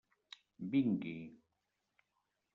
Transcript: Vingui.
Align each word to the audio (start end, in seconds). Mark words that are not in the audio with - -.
Vingui. 0.71 1.15